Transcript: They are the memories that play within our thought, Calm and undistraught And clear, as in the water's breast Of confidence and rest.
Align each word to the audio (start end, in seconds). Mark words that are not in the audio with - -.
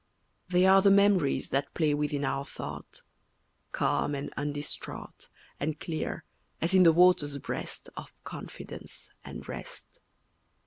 They 0.49 0.65
are 0.65 0.81
the 0.81 0.89
memories 0.89 1.49
that 1.49 1.75
play 1.75 1.93
within 1.93 2.25
our 2.25 2.43
thought, 2.43 3.03
Calm 3.71 4.15
and 4.15 4.33
undistraught 4.35 5.29
And 5.59 5.79
clear, 5.79 6.23
as 6.59 6.73
in 6.73 6.81
the 6.81 6.91
water's 6.91 7.37
breast 7.37 7.87
Of 7.95 8.11
confidence 8.23 9.11
and 9.23 9.47
rest. 9.47 9.99